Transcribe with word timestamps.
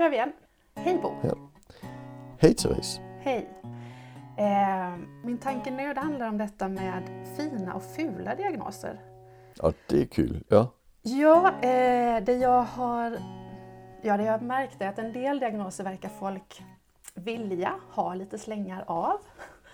kör 0.00 0.08
vi 0.08 0.16
igen. 0.16 0.32
Hej 0.74 0.98
Bo! 1.02 1.12
Ja. 1.22 1.34
Hej 2.38 2.54
Therese! 2.54 3.00
Hej! 3.20 3.48
Eh, 4.38 4.96
min 5.24 5.38
tanke 5.38 5.70
nu 5.70 5.94
det 5.94 6.00
handlar 6.00 6.28
om 6.28 6.38
detta 6.38 6.68
med 6.68 7.26
fina 7.36 7.74
och 7.74 7.82
fula 7.82 8.34
diagnoser. 8.34 9.00
Ja, 9.54 9.72
det 9.86 10.02
är 10.02 10.06
kul. 10.06 10.44
Ja. 10.48 10.72
Ja, 11.02 11.48
eh, 11.60 12.24
det 12.24 12.36
jag 12.36 12.62
har 12.62 13.18
ja, 14.02 14.16
det 14.16 14.24
jag 14.24 14.42
märkt 14.42 14.80
är 14.80 14.88
att 14.88 14.98
en 14.98 15.12
del 15.12 15.38
diagnoser 15.38 15.84
verkar 15.84 16.08
folk 16.08 16.62
vilja 17.14 17.74
ha 17.90 18.14
lite 18.14 18.38
slängar 18.38 18.84
av 18.86 19.18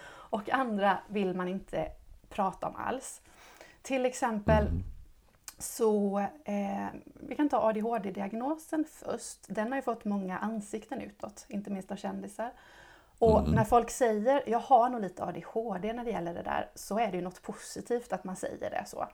och 0.09 0.51
andra 0.51 0.99
vill 1.09 1.35
man 1.35 1.49
inte 1.49 1.89
prata 2.29 2.69
om 2.69 2.77
alls. 2.77 3.21
Till 3.83 4.07
exempel 4.07 4.67
mm. 4.67 4.83
Så, 5.59 6.19
eh, 6.45 6.87
vi 7.15 7.35
kan 7.37 7.49
ta 7.49 7.69
ADHD-diagnosen 7.69 8.85
först. 8.85 9.39
Den 9.49 9.69
har 9.69 9.77
ju 9.77 9.83
fått 9.83 10.05
många 10.05 10.39
ansikten 10.39 11.01
utåt, 11.01 11.47
inte 11.49 11.71
minst 11.71 11.93
av 11.93 11.97
kändisar. 11.97 12.53
Och 13.19 13.39
mm. 13.39 13.51
när 13.51 13.65
folk 13.65 13.91
säger 13.91 14.43
jag 14.47 14.59
har 14.59 14.89
nog 14.89 15.01
lite 15.01 15.25
ADHD 15.25 15.93
när 15.93 16.05
det 16.05 16.11
gäller 16.11 16.35
det 16.35 16.43
där, 16.43 16.71
så 16.75 16.99
är 16.99 17.11
det 17.11 17.17
ju 17.17 17.23
något 17.23 17.43
positivt 17.43 18.13
att 18.13 18.25
man 18.25 18.37
säger 18.37 18.71
det 18.71 18.85
så. 18.87 19.09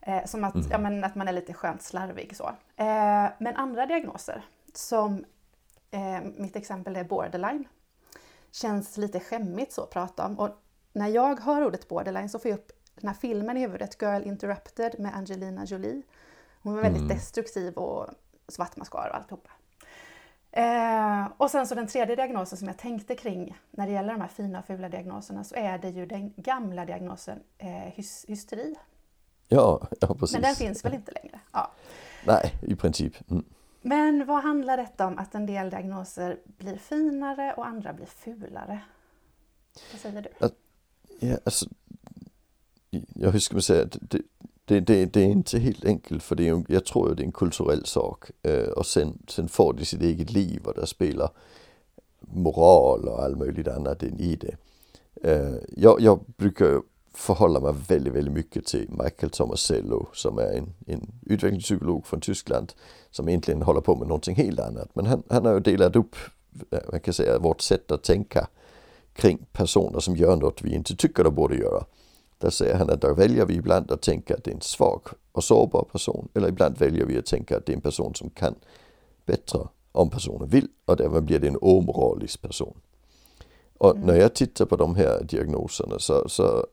Eh, 0.00 0.24
som 0.24 0.44
att, 0.44 0.54
mm. 0.54 0.66
ja, 0.70 0.78
men, 0.78 1.04
att 1.04 1.14
man 1.14 1.28
är 1.28 1.32
lite 1.32 1.52
skönt 1.52 1.82
slarvig 1.82 2.36
så. 2.36 2.46
Eh, 2.76 3.26
men 3.38 3.56
andra 3.56 3.86
diagnoser, 3.86 4.44
som 4.74 5.24
eh, 5.90 6.20
mitt 6.36 6.56
exempel 6.56 6.96
är 6.96 7.04
borderline, 7.04 7.68
känns 8.50 8.96
lite 8.96 9.20
skämmigt 9.20 9.72
så 9.72 9.82
att 9.82 9.90
prata 9.90 10.26
om. 10.26 10.38
Och 10.38 10.50
när 10.92 11.08
jag 11.08 11.40
hör 11.40 11.66
ordet 11.66 11.88
borderline 11.88 12.28
så 12.28 12.38
får 12.38 12.50
jag 12.50 12.58
upp 12.58 12.72
den 13.04 13.08
här 13.08 13.20
filmen 13.20 13.56
i 13.56 13.60
huvudet, 13.60 14.02
Girl 14.02 14.22
Interrupted 14.22 14.94
med 14.98 15.16
Angelina 15.16 15.64
Jolie. 15.64 16.02
Hon 16.62 16.74
var 16.74 16.82
väldigt 16.82 17.02
mm. 17.02 17.16
destruktiv 17.16 17.74
och 17.74 18.06
svart 18.48 18.76
mascara 18.76 19.10
och 19.10 19.16
alltihopa. 19.16 19.50
Eh, 20.50 21.26
och 21.36 21.50
sen 21.50 21.66
så 21.66 21.74
den 21.74 21.86
tredje 21.86 22.16
diagnosen 22.16 22.58
som 22.58 22.68
jag 22.68 22.78
tänkte 22.78 23.14
kring 23.14 23.58
när 23.70 23.86
det 23.86 23.92
gäller 23.92 24.12
de 24.12 24.20
här 24.20 24.28
fina 24.28 24.58
och 24.58 24.64
fula 24.64 24.88
diagnoserna 24.88 25.44
så 25.44 25.54
är 25.54 25.78
det 25.78 25.88
ju 25.88 26.06
den 26.06 26.32
gamla 26.36 26.84
diagnosen 26.84 27.40
eh, 27.58 27.68
hys 27.68 28.24
hysteri. 28.28 28.74
Ja, 29.48 29.88
ja 30.00 30.14
precis. 30.14 30.32
Men 30.32 30.42
den 30.42 30.54
finns 30.54 30.84
väl 30.84 30.94
inte 30.94 31.12
längre? 31.12 31.40
Ja. 31.52 31.70
Nej, 32.26 32.54
i 32.62 32.76
princip. 32.76 33.30
Mm. 33.30 33.44
Men 33.82 34.26
vad 34.26 34.42
handlar 34.42 34.76
detta 34.76 35.06
om 35.06 35.18
att 35.18 35.34
en 35.34 35.46
del 35.46 35.70
diagnoser 35.70 36.38
blir 36.44 36.76
finare 36.76 37.54
och 37.56 37.66
andra 37.66 37.92
blir 37.92 38.06
fulare? 38.06 38.80
Vad 39.92 40.00
säger 40.00 40.22
du? 40.22 40.46
Att, 40.46 40.54
ja, 41.20 41.36
alltså, 41.44 41.66
jag 43.14 43.32
hur 43.32 43.38
ska 43.38 43.54
man 43.54 43.62
säga? 43.62 43.84
Det, 43.84 44.20
det, 44.64 44.80
det, 44.80 45.04
det 45.04 45.20
är 45.20 45.26
inte 45.26 45.58
helt 45.58 45.84
enkelt 45.84 46.22
för 46.22 46.36
det 46.36 46.48
är, 46.48 46.64
jag 46.68 46.84
tror 46.84 47.08
ju 47.08 47.14
det 47.14 47.22
är 47.22 47.26
en 47.26 47.32
kulturell 47.32 47.84
sak. 47.84 48.30
Eh, 48.42 48.52
øh, 48.52 48.68
och 48.68 48.86
sen, 48.86 49.18
sen 49.28 49.48
får 49.48 49.72
de 49.72 49.84
sitt 49.84 50.02
eget 50.02 50.30
liv 50.30 50.60
och 50.64 50.74
där 50.74 50.86
spelar 50.86 51.30
moral 52.20 53.08
och 53.08 53.22
allt 53.22 53.38
möjligt 53.38 53.68
annat 53.68 54.02
in 54.02 54.20
i 54.20 54.36
det. 54.36 54.56
Øh, 55.24 55.46
eh, 55.46 55.54
jag, 55.76 56.00
jag 56.00 56.20
brukar 56.36 56.82
förhålla 57.14 57.60
mig 57.60 57.74
väldigt, 57.88 58.14
väldigt 58.14 58.34
mycket 58.34 58.66
till 58.66 58.90
Michael 58.90 59.30
Tomasello 59.30 60.06
som 60.12 60.38
är 60.38 60.52
en, 60.52 60.74
en 60.86 61.06
utvecklingspsykolog 61.26 62.06
från 62.06 62.20
Tyskland 62.20 62.72
som 63.10 63.28
egentligen 63.28 63.62
håller 63.62 63.80
på 63.80 63.96
med 63.96 64.08
någonting 64.08 64.36
helt 64.36 64.60
annat. 64.60 64.88
Men 64.94 65.06
han, 65.06 65.22
han 65.28 65.44
har 65.44 65.54
ju 65.54 65.60
delat 65.60 65.96
upp, 65.96 66.16
man 66.90 67.00
kan 67.00 67.14
säga, 67.14 67.38
vårt 67.38 67.60
sätt 67.60 67.90
att 67.90 68.02
tänka 68.02 68.46
kring 69.12 69.46
personer 69.52 70.00
som 70.00 70.16
gör 70.16 70.36
något 70.36 70.62
vi 70.62 70.74
inte 70.74 70.96
tycker 70.96 71.24
de 71.24 71.34
borde 71.34 71.56
göra. 71.56 71.84
Där 72.44 72.50
säger 72.50 72.76
han 72.76 72.90
att 72.90 73.00
där 73.00 73.14
väljer 73.14 73.46
vi 73.46 73.54
ibland 73.54 73.90
att 73.90 74.02
tänka 74.02 74.34
att 74.34 74.44
det 74.44 74.50
är 74.50 74.54
en 74.54 74.60
svag 74.60 75.00
och 75.32 75.44
sårbar 75.44 75.84
person 75.92 76.28
eller 76.34 76.48
ibland 76.48 76.78
väljer 76.78 77.06
vi 77.06 77.18
att 77.18 77.26
tänka 77.26 77.56
att 77.56 77.66
det 77.66 77.72
är 77.72 77.74
en 77.74 77.80
person 77.80 78.14
som 78.14 78.30
kan 78.30 78.54
bättre 79.26 79.60
om 79.92 80.10
personen 80.10 80.48
vill 80.48 80.68
och 80.84 80.96
därmed 80.96 81.24
blir 81.24 81.38
det 81.38 81.48
en 81.48 81.58
omoralisk 81.60 82.42
person. 82.42 82.76
Och 83.78 83.90
mm. 83.90 84.06
när 84.06 84.14
jag 84.14 84.34
tittar 84.34 84.64
på 84.64 84.76
de 84.76 84.94
här 84.94 85.22
diagnoserna 85.22 85.98
så, 85.98 86.28
så 86.28 86.66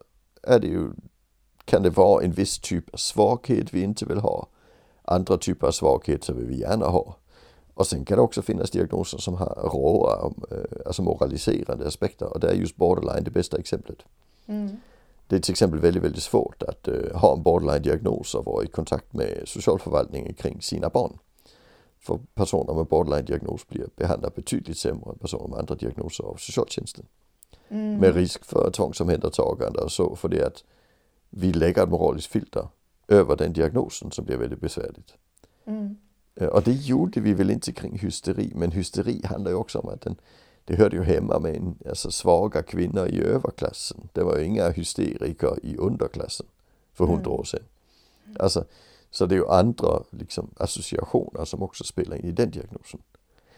är 0.43 0.59
det 0.59 0.67
ju, 0.67 0.89
kan 1.65 1.83
det 1.83 1.89
vara 1.89 2.23
en 2.23 2.31
viss 2.31 2.59
typ 2.59 2.93
av 2.93 2.97
svaghet 2.97 3.73
vi 3.73 3.81
inte 3.81 4.05
vill 4.05 4.19
ha. 4.19 4.47
Andra 5.01 5.37
typer 5.37 5.67
av 5.67 5.71
svaghet 5.71 6.23
så 6.23 6.33
vill 6.33 6.45
vi 6.45 6.59
gärna 6.59 6.85
ha. 6.85 7.15
Och 7.73 7.87
sen 7.87 8.05
kan 8.05 8.17
det 8.17 8.21
också 8.21 8.41
finnas 8.41 8.71
diagnoser 8.71 9.17
som 9.17 9.33
har 9.33 9.69
råa, 9.73 10.31
eh, 10.51 10.57
alltså 10.85 11.03
moraliserande 11.03 11.87
aspekter 11.87 12.33
och 12.33 12.39
där 12.39 12.47
är 12.47 12.53
just 12.53 12.75
borderline 12.75 13.23
det 13.23 13.31
bästa 13.31 13.57
exemplet. 13.57 13.97
Mm. 14.45 14.77
Det 15.31 15.37
är 15.37 15.39
till 15.39 15.51
exempel 15.51 15.79
väldigt, 15.79 16.03
väldigt 16.03 16.23
svårt 16.23 16.63
att 16.63 16.87
uh, 16.87 17.15
ha 17.15 17.33
en 17.33 17.43
borderline-diagnos 17.43 18.35
och 18.35 18.45
vara 18.45 18.63
i 18.63 18.67
kontakt 18.67 19.13
med 19.13 19.43
socialförvaltningen 19.45 20.33
kring 20.33 20.61
sina 20.61 20.89
barn. 20.89 21.17
För 21.99 22.19
personer 22.33 22.73
med 22.73 22.85
borderline-diagnos 22.85 23.67
blir 23.67 23.87
behandlade 23.95 24.35
betydligt 24.35 24.77
sämre 24.77 25.09
än 25.09 25.17
personer 25.17 25.47
med 25.47 25.59
andra 25.59 25.75
diagnoser 25.75 26.23
av 26.23 26.35
socialtjänsten. 26.35 27.05
Mm. 27.69 27.97
Med 27.97 28.15
risk 28.15 28.45
för 28.45 28.71
tvångsomhändertagande 28.71 29.79
och 29.79 29.91
så 29.91 30.15
för 30.15 30.29
det 30.29 30.47
att 30.47 30.63
vi 31.29 31.53
lägger 31.53 31.83
ett 31.83 31.89
moraliskt 31.89 32.31
filter 32.31 32.67
över 33.07 33.35
den 33.35 33.53
diagnosen 33.53 34.11
som 34.11 34.25
blir 34.25 34.37
väldigt 34.37 34.61
besvärligt. 34.61 35.13
Mm. 35.65 35.97
Eh, 36.35 36.47
och 36.47 36.63
det 36.63 36.73
gjorde 36.73 37.19
vi 37.21 37.33
väl 37.33 37.51
inte 37.51 37.71
kring 37.71 37.99
hysteri, 37.99 38.51
men 38.55 38.71
hysteri 38.71 39.21
handlar 39.25 39.51
ju 39.51 39.57
också 39.57 39.79
om 39.79 39.89
att 39.89 40.01
den, 40.01 40.15
det 40.71 40.77
hörde 40.77 40.95
ju 40.95 41.03
hemma 41.03 41.39
med 41.39 41.55
en, 41.55 41.75
alltså 41.89 42.11
svaga 42.11 42.63
kvinnor 42.63 43.07
i 43.07 43.23
överklassen. 43.23 44.09
Det 44.13 44.23
var 44.23 44.37
ju 44.37 44.45
inga 44.45 44.69
hysteriker 44.69 45.55
i 45.63 45.77
underklassen 45.77 46.45
för 46.93 47.05
hundra 47.05 47.25
mm. 47.25 47.39
år 47.39 47.43
sedan. 47.43 47.63
Alltså, 48.39 48.65
så 49.09 49.25
det 49.25 49.35
är 49.35 49.37
ju 49.37 49.47
andra 49.47 50.03
liksom, 50.09 50.49
associationer 50.57 51.45
som 51.45 51.63
också 51.63 51.83
spelar 51.83 52.17
in 52.17 52.25
i 52.25 52.31
den 52.31 52.51
diagnosen. 52.51 52.99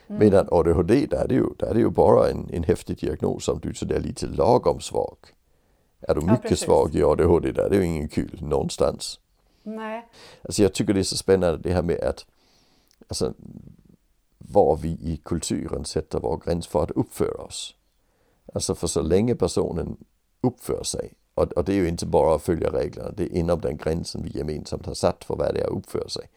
Mm. 0.07 0.19
Medan 0.19 0.47
ADHD, 0.51 1.05
där 1.05 1.17
är 1.17 1.27
det 1.27 1.35
ju, 1.35 1.45
där 1.59 1.67
är 1.67 1.73
det 1.73 1.79
ju 1.79 1.89
bara 1.89 2.29
en, 2.29 2.49
en 2.53 2.63
häftig 2.63 2.99
diagnos 2.99 3.47
om 3.47 3.59
du 3.59 3.69
är 3.69 3.73
sådär 3.73 3.99
lite 3.99 4.27
lagom 4.27 4.79
svag. 4.79 5.17
Är 6.01 6.15
du 6.15 6.21
mycket 6.21 6.51
ja, 6.51 6.57
svag 6.57 6.95
i 6.95 7.03
ADHD, 7.03 7.51
där 7.51 7.63
är 7.63 7.69
det 7.69 7.75
ju 7.75 7.85
ingen 7.85 8.07
kul 8.07 8.39
någonstans. 8.41 9.19
Nej. 9.63 10.07
Alltså 10.41 10.63
jag 10.63 10.73
tycker 10.73 10.93
det 10.93 10.99
är 10.99 11.03
så 11.03 11.17
spännande 11.17 11.57
det 11.57 11.73
här 11.73 11.83
med 11.83 11.99
att 11.99 12.25
alltså, 13.07 13.33
var 14.51 14.75
vi 14.75 14.89
i 14.89 15.19
kulturen 15.23 15.85
sätter 15.85 16.19
vår 16.19 16.41
gräns 16.45 16.67
för 16.67 16.83
att 16.83 16.91
uppföra 16.91 17.43
oss. 17.43 17.75
Alltså 18.53 18.75
för 18.75 18.87
så 18.87 19.01
länge 19.01 19.35
personen 19.35 19.97
uppför 20.41 20.83
sig, 20.83 21.13
och, 21.33 21.51
och 21.51 21.63
det 21.63 21.73
är 21.73 21.75
ju 21.75 21.87
inte 21.87 22.05
bara 22.05 22.35
att 22.35 22.41
följa 22.41 22.69
reglerna, 22.69 23.11
det 23.11 23.23
är 23.23 23.35
inom 23.37 23.61
den 23.61 23.77
gränsen 23.77 24.23
vi 24.23 24.37
gemensamt 24.37 24.85
har 24.85 24.93
satt 24.93 25.23
för 25.23 25.35
vad 25.35 25.53
det 25.53 25.61
är 25.61 25.65
att 25.65 25.77
uppföra 25.77 26.09
sig. 26.09 26.29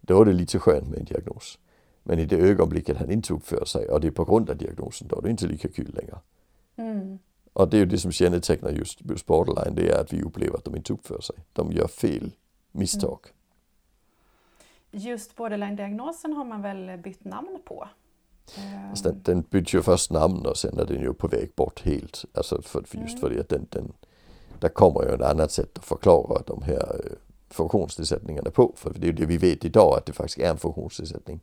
Då 0.00 0.20
är 0.20 0.24
det 0.24 0.32
lite 0.32 0.58
skönt 0.58 0.88
med 0.88 0.98
en 0.98 1.04
diagnos. 1.04 1.58
Men 2.02 2.18
i 2.18 2.24
det 2.24 2.36
ögonblicket 2.36 2.96
han 2.96 3.10
inte 3.10 3.34
uppför 3.34 3.64
sig 3.64 3.88
och 3.88 4.00
det 4.00 4.06
är 4.06 4.10
på 4.10 4.24
grund 4.24 4.50
av 4.50 4.56
diagnosen, 4.56 5.08
då 5.08 5.16
är 5.18 5.22
det 5.22 5.30
inte 5.30 5.46
lika 5.46 5.68
kul 5.68 5.94
längre. 5.94 6.18
Mm. 6.76 7.18
Och 7.52 7.68
det 7.68 7.76
är 7.76 7.78
ju 7.78 7.86
det 7.86 7.98
som 7.98 8.12
kännetecknar 8.12 8.70
just, 8.70 9.00
just 9.00 9.26
borderline, 9.26 9.74
det 9.74 9.90
är 9.90 10.00
att 10.00 10.12
vi 10.12 10.22
upplever 10.22 10.56
att 10.56 10.64
de 10.64 10.76
inte 10.76 10.92
uppför 10.92 11.20
sig. 11.20 11.36
De 11.52 11.72
gör 11.72 11.88
fel 11.88 12.30
misstag. 12.72 13.18
Mm. 13.22 13.37
Just 14.90 15.36
borderline-diagnosen 15.36 16.32
har 16.32 16.44
man 16.44 16.62
väl 16.62 16.98
bytt 16.98 17.24
namn 17.24 17.58
på? 17.64 17.88
Alltså 18.90 19.04
den, 19.04 19.22
den 19.22 19.42
bytte 19.42 19.76
ju 19.76 19.82
först 19.82 20.10
namn 20.10 20.46
och 20.46 20.56
sen 20.56 20.78
är 20.78 20.84
den 20.84 21.00
ju 21.00 21.14
på 21.14 21.28
väg 21.28 21.54
bort 21.54 21.80
helt. 21.80 22.24
Alltså 22.34 22.62
för, 22.62 22.82
för 22.82 22.98
just 22.98 23.18
mm. 23.18 23.20
för 23.20 23.40
att 23.40 23.48
den, 23.48 23.66
den, 23.70 23.92
där 24.60 24.68
kommer 24.68 25.02
ju 25.02 25.14
ett 25.14 25.22
annat 25.22 25.52
sätt 25.52 25.78
att 25.78 25.84
förklara 25.84 26.42
de 26.46 26.62
här 26.62 27.00
øh, 27.04 27.12
funktionsnedsättningarna 27.50 28.50
på. 28.50 28.72
För 28.76 28.90
det 28.90 29.06
är 29.06 29.06
ju 29.06 29.12
det 29.12 29.26
vi 29.26 29.36
vet 29.36 29.64
idag 29.64 29.98
att 29.98 30.06
det 30.06 30.12
faktiskt 30.12 30.38
är 30.38 30.50
en 30.50 30.58
funktionsnedsättning. 30.58 31.40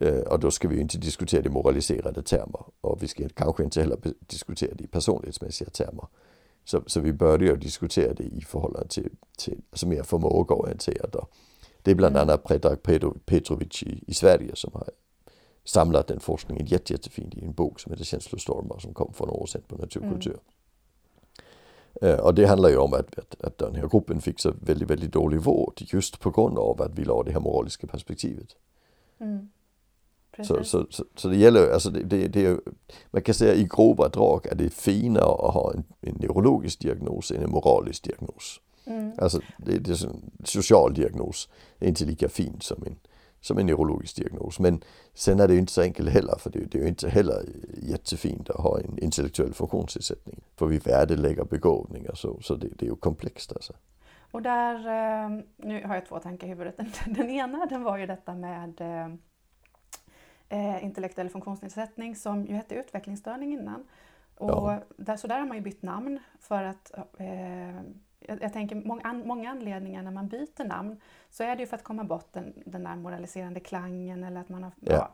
Øh, 0.00 0.20
och 0.20 0.40
då 0.40 0.50
ska 0.50 0.68
vi 0.68 0.74
ju 0.74 0.80
inte 0.80 0.98
diskutera 0.98 1.42
det 1.42 1.48
i 1.48 1.52
moraliserade 1.52 2.22
termer 2.22 2.64
och 2.80 3.02
vi 3.02 3.08
ska 3.08 3.28
kanske 3.28 3.64
inte 3.64 3.80
heller 3.80 3.98
diskutera 4.26 4.74
det 4.74 4.84
i 4.84 4.86
personlighetsmässiga 4.86 5.70
termer. 5.70 6.06
Så, 6.64 6.82
så 6.86 7.00
vi 7.00 7.12
började 7.12 7.44
ju 7.44 7.56
diskutera 7.56 8.14
det 8.14 8.24
i 8.24 8.40
förhållande 8.40 8.88
till, 8.88 9.10
till 9.38 9.60
alltså 9.70 9.86
mer 9.86 10.02
förmågeorienterat. 10.02 11.16
Det 11.86 11.92
är 11.92 11.94
bland 11.94 12.16
annat 12.16 12.44
Predrag 12.44 12.84
Petrovic 13.26 13.82
i, 13.82 14.04
i, 14.06 14.14
Sverige 14.14 14.50
som 14.54 14.70
har 14.74 14.88
samlat 15.64 16.06
den 16.06 16.20
forskningen 16.20 16.66
jätte, 16.66 16.92
jättefint 16.92 17.34
i 17.34 17.44
en 17.44 17.52
bok 17.52 17.80
som 17.80 17.92
heter 17.92 18.04
Känslostormar 18.04 18.78
som 18.78 18.94
kom 18.94 19.12
för 19.12 19.26
några 19.26 19.40
år 19.40 19.46
sedan 19.46 19.62
på 19.68 19.76
Naturkultur. 19.76 20.38
Mm. 22.02 22.20
Och 22.20 22.34
det 22.34 22.46
handlar 22.46 22.68
ju 22.68 22.76
om 22.76 22.92
att, 22.92 23.18
att, 23.18 23.44
att 23.44 23.58
den 23.58 23.74
här 23.74 23.88
gruppen 23.88 24.20
fick 24.20 24.40
så 24.40 24.52
väldigt, 24.60 24.90
väldigt 24.90 25.12
dålig 25.12 25.40
vård 25.40 25.74
just 25.78 26.20
på 26.20 26.30
grund 26.30 26.58
av 26.58 26.82
att 26.82 26.98
vi 26.98 27.04
la 27.04 27.22
det 27.22 27.32
här 27.32 27.40
moraliska 27.40 27.86
perspektivet. 27.86 28.56
Mm. 29.18 29.48
Så, 30.42 30.64
så, 30.64 30.86
så, 30.90 31.04
så, 31.16 31.28
det 31.28 31.36
gäller 31.36 31.70
alltså 31.72 31.90
det, 31.90 32.02
det, 32.02 32.28
det, 32.28 32.60
man 33.10 33.22
kan 33.22 33.34
säga 33.34 33.54
i 33.54 33.64
grova 33.64 34.08
drag 34.08 34.46
är 34.46 34.54
det 34.54 34.70
finare 34.70 35.24
att 35.24 35.54
ha 35.54 35.72
en, 35.72 35.84
en 36.00 36.14
neurologisk 36.14 36.80
diagnos 36.80 37.30
än 37.30 37.42
en 37.42 37.50
moralisk 37.50 38.04
diagnos. 38.04 38.60
Mm. 38.86 39.12
Alltså 39.18 39.40
det, 39.58 39.78
det 39.78 39.90
är 39.90 40.06
en 40.06 40.30
social 40.44 40.94
diagnos, 40.94 41.48
det 41.78 41.86
är 41.86 41.88
inte 41.88 42.04
lika 42.04 42.28
fint 42.28 42.62
som 42.62 42.82
en, 42.86 42.96
som 43.40 43.58
en 43.58 43.66
neurologisk 43.66 44.16
diagnos. 44.16 44.58
Men 44.58 44.82
sen 45.14 45.40
är 45.40 45.48
det 45.48 45.54
ju 45.54 45.60
inte 45.60 45.72
så 45.72 45.82
enkelt 45.82 46.08
heller, 46.08 46.36
för 46.38 46.50
det, 46.50 46.58
det 46.58 46.78
är 46.78 46.82
ju 46.82 46.88
inte 46.88 47.08
heller 47.08 47.44
jättefint 47.82 48.50
att 48.50 48.60
ha 48.60 48.80
en 48.80 48.98
intellektuell 48.98 49.54
funktionsnedsättning. 49.54 50.40
För 50.56 50.66
vi 50.66 50.78
värdelägger 50.78 51.44
begåvningar 51.44 52.14
så, 52.14 52.40
så 52.42 52.54
det, 52.54 52.68
det 52.68 52.86
är 52.86 52.90
ju 52.90 52.96
komplext 52.96 53.52
alltså. 53.52 53.72
Och 54.30 54.42
där, 54.42 54.74
eh, 54.74 55.40
nu 55.56 55.84
har 55.84 55.94
jag 55.94 56.06
två 56.06 56.18
tankar 56.18 56.46
i 56.46 56.50
huvudet. 56.50 56.76
Den, 57.06 57.30
ena 57.30 57.66
den 57.66 57.82
var 57.82 57.96
ju 57.96 58.06
detta 58.06 58.34
med 58.34 58.80
eh, 58.80 59.06
eh, 60.48 60.84
intellektuell 60.84 61.28
funktionsnedsättning 61.30 62.16
som 62.16 62.46
ju 62.46 62.54
hette 62.54 62.74
utvecklingsstörning 62.74 63.52
innan. 63.52 63.84
Och 64.38 64.50
Ja. 64.50 64.82
där, 64.96 65.16
så 65.16 65.26
där 65.26 65.38
har 65.38 65.46
man 65.46 65.56
ju 65.56 65.62
bytt 65.62 65.82
namn 65.82 66.18
för 66.40 66.62
att 66.62 66.92
eh, 67.18 67.80
jag, 68.26 68.42
jag 68.42 68.52
tänker 68.52 68.76
många, 68.76 69.12
många 69.12 69.50
anledningar 69.50 70.02
när 70.02 70.10
man 70.10 70.28
byter 70.28 70.64
namn 70.64 71.00
så 71.30 71.42
är 71.42 71.56
det 71.56 71.62
ju 71.62 71.66
för 71.66 71.76
att 71.76 71.84
komma 71.84 72.04
bort 72.04 72.32
den, 72.32 72.52
den 72.66 72.84
där 72.84 72.96
moraliserande 72.96 73.60
klangen 73.60 74.24
eller 74.24 74.40
att 74.40 74.48
man 74.48 74.62
har... 74.62 74.72
Ja. 74.80 75.10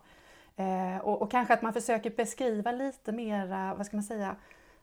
Eh, 0.56 0.98
och, 0.98 1.22
och 1.22 1.30
kanske 1.30 1.54
att 1.54 1.62
man 1.62 1.72
försöker 1.72 2.10
beskriva 2.10 2.72
lite 2.72 3.12
mera, 3.12 3.74
vad 3.74 3.86
ska 3.86 3.96
man 3.96 4.04
säga, 4.04 4.36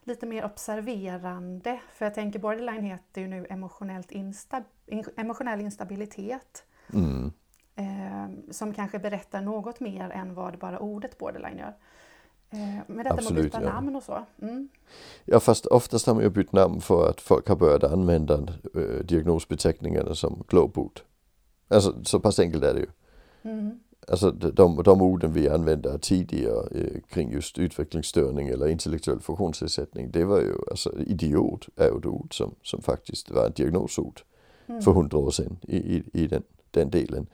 lite 0.04 0.26
mer 0.26 0.46
observerande. 0.46 1.80
För 1.94 2.06
jag 2.06 2.14
tänker 2.14 2.40
borderline 2.40 2.84
heter 2.84 3.22
ju 3.22 3.28
nu 3.28 3.48
emotionellt 3.50 4.12
insta, 4.12 4.64
in, 4.86 5.06
emotionell 5.18 5.62
instabilitet. 5.62 6.64
Mm. 6.94 7.31
Eh, 7.76 8.52
som 8.52 8.74
kanske 8.74 9.00
berättar 9.00 9.42
något 9.42 9.80
mer 9.80 10.10
än 10.10 10.34
vad 10.34 10.58
bara 10.58 10.80
ordet 10.80 11.18
borderline 11.18 11.58
gör. 11.58 11.74
Eh, 12.51 12.60
med 12.60 12.81
detta 12.88 12.96
med 12.96 13.07
att 13.07 13.19
Absolut, 13.19 13.44
byta 13.44 13.63
ja. 13.63 13.74
namn 13.74 13.96
och 13.96 14.04
så. 14.04 14.25
Mm. 14.42 14.69
Ja 15.25 15.40
fast 15.40 15.66
oftast 15.66 16.07
har 16.07 16.13
man 16.13 16.24
ju 16.24 16.30
bytt 16.30 16.51
namn 16.51 16.81
för 16.81 17.10
att 17.10 17.22
folk 17.22 17.48
har 17.48 17.56
börjat 17.56 17.84
använda 17.84 18.48
äh, 18.75 19.06
diagnosbeteckningarna 19.06 20.16
som 20.16 20.44
globot. 20.48 21.04
Alltså 21.68 22.04
så 22.04 22.19
pass 22.19 22.40
enkelt 22.40 22.63
är 22.63 22.74
det 22.74 22.80
ju. 22.80 22.88
Mm. 23.51 23.80
Alltså 24.07 24.31
de, 24.31 24.51
de, 24.51 24.84
de 24.84 25.01
orden 25.01 25.34
vi 25.34 25.50
använde 25.50 26.00
tidigare 26.00 26.68
eh, 26.72 27.01
kring 27.10 27.31
just 27.31 27.57
utvecklingsstörning 27.60 28.48
eller 28.48 28.68
intellektuell 28.68 29.19
funktionsnedsättning 29.19 30.12
det 30.12 30.24
var 30.24 30.40
ju, 30.40 30.54
alltså 30.72 30.94
idiot 31.00 31.68
är 31.75 31.86
ju 31.86 31.98
ett 31.98 32.06
ord 32.06 32.38
som, 32.38 32.56
som 32.63 32.81
faktiskt 32.81 33.31
var 33.31 33.48
ett 33.48 33.56
diagnosord 33.56 34.22
Mm. 34.69 34.81
för 34.81 34.92
hundra 34.92 35.18
år 35.18 35.31
sedan 35.31 35.57
i, 35.62 35.78
i, 35.78 36.04
i 36.13 36.28
den, 36.28 36.44
den 36.72 36.90
delen. 36.90 37.28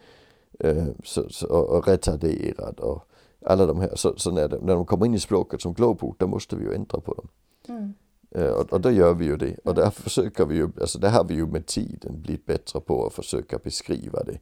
Eh, 0.60 0.88
så, 1.04 1.30
så, 1.30 1.48
och, 1.48 1.78
och 1.78 1.88
retarderad 1.88 2.80
och 2.80 3.08
alla 3.46 3.66
de 3.66 3.80
här, 3.80 3.96
så, 3.96 4.14
så 4.18 4.32
när, 4.32 4.48
de, 4.48 4.58
när 4.58 4.74
de 4.76 4.86
kommer 4.86 5.06
in 5.06 5.14
i 5.14 5.20
språket 5.20 5.62
som 5.62 5.74
globot 5.74 6.20
då 6.20 6.28
måste 6.28 6.56
vi 6.56 6.64
ju 6.64 6.74
ändra 6.74 7.00
på 7.00 7.14
dem. 7.14 7.28
Mm. 7.68 7.94
Eh, 8.32 8.52
och, 8.54 8.74
och 8.74 8.82
då 8.82 8.92
gör 8.92 9.14
vi 9.14 9.26
ju 9.26 9.38
det. 9.38 9.58
Och 9.64 9.76
där 9.76 9.90
försöker 9.90 10.46
vi 10.46 10.56
ju, 10.56 10.70
alltså 10.82 11.00
där 11.00 11.10
har 11.10 11.24
vi 11.24 11.34
ju 11.34 11.46
med 11.46 11.66
tiden 11.66 12.22
blivit 12.22 12.46
bättre 12.46 12.80
på 12.80 13.06
att 13.06 13.14
försöka 13.14 13.58
beskriva 13.58 14.24
det 14.24 14.40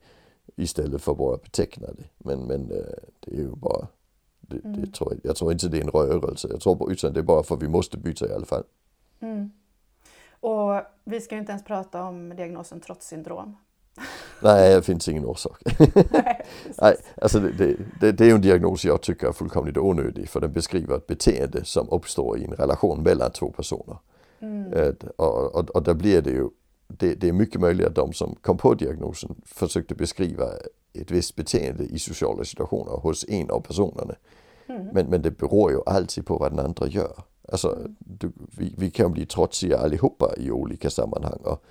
istället 0.56 1.02
för 1.02 1.14
bara 1.14 1.38
beteckna 1.38 1.88
det. 1.88 2.04
Men, 2.18 2.40
men 2.40 2.72
eh, 2.72 2.78
det 3.20 3.32
är 3.32 3.38
ju 3.38 3.56
bara, 3.56 3.88
det, 4.42 4.56
det 4.56 4.68
Mm. 4.68 4.92
tror 4.92 5.12
jag, 5.14 5.20
jag 5.24 5.36
tror 5.36 5.52
inte 5.52 5.68
det 5.68 5.78
är 5.78 5.82
en 5.82 5.90
rörelse. 5.90 6.48
Jag 6.52 6.62
tror 6.62 6.92
utan 6.92 7.14
det 7.14 7.20
är 7.20 7.24
bara 7.24 7.44
för 7.44 7.56
att 7.56 7.62
vi 7.64 7.68
måste 7.68 7.98
byta 7.98 8.28
i 8.28 8.34
alla 8.34 8.46
fall. 8.46 8.64
Mm. 9.20 9.52
Och 10.40 10.82
vi 11.04 11.22
ska 11.22 11.36
ju 11.36 11.40
inte 11.40 11.52
ens 11.52 11.64
prata 11.64 12.04
om 12.04 12.36
diagnosen 12.36 12.80
trotssyndrom. 12.80 13.58
Nej, 14.42 14.76
det 14.76 14.82
finns 14.82 15.08
ingen 15.08 15.26
orsak. 15.26 15.62
Nej, 16.81 16.95
alltså 17.22 17.40
det, 17.40 17.75
det, 18.00 18.12
det, 18.12 18.24
är 18.24 18.28
ju 18.28 18.36
en 18.36 18.42
diagnos 18.42 18.86
jag 18.86 19.01
tycker 19.01 19.28
är 19.28 19.31
fullkomligt 19.31 19.78
onödig 19.78 20.30
för 20.30 20.42
den 20.42 20.51
beskriver 20.51 20.98
ett 20.98 21.07
beteende 21.07 21.66
som 21.66 21.90
uppstår 21.90 22.38
i 22.38 22.44
en 22.44 22.54
relation 22.54 23.04
mellan 23.04 23.31
två 23.31 23.51
personer. 23.51 23.98
Mm. 24.40 24.74
Eh, 24.74 24.94
och, 25.16 25.56
och, 25.56 25.69
och 25.69 25.84
där 25.84 25.94
blir 25.94 26.22
det 26.22 26.31
ju, 26.31 26.50
det, 26.88 27.16
det 27.16 27.30
är 27.30 27.34
mycket 27.34 27.62
möjligt 27.62 27.88
att 27.88 27.95
de 27.95 28.13
som 28.13 28.36
kom 28.42 28.57
på 28.57 28.74
diagnosen 28.74 29.36
försökte 29.45 29.95
beskriva 29.95 30.45
ett 30.94 31.12
visst 31.12 31.36
beteende 31.36 31.84
i 31.84 32.00
sociala 32.00 32.44
situationer 32.44 32.92
hos 32.92 33.25
en 33.30 33.50
av 33.50 33.60
personerna. 33.60 34.16
Mm. 34.68 34.88
Men, 34.94 35.06
men 35.07 35.22
det 35.22 35.31
beror 35.31 35.72
ju 35.72 35.80
alltid 35.86 36.25
på 36.25 36.38
vad 36.38 36.51
den 36.51 36.66
andra 36.66 36.88
gör. 36.88 37.24
Alltså, 37.51 37.78
du, 38.00 38.31
vi, 38.57 38.75
vi 38.78 38.92
kan 38.92 39.12
bli 39.12 39.25
trotsiga 39.25 39.78
allihopa 39.78 40.34
i 40.38 40.51
olika 40.51 40.90
sammanhang. 40.90 41.40
Och 41.44 41.63